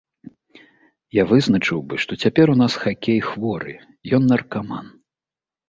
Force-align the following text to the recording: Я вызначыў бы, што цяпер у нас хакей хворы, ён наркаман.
Я 1.17 1.23
вызначыў 1.31 1.79
бы, 1.91 1.95
што 2.05 2.17
цяпер 2.25 2.47
у 2.55 2.57
нас 2.63 2.79
хакей 2.87 3.21
хворы, 3.29 3.79
ён 4.17 4.23
наркаман. 4.35 4.93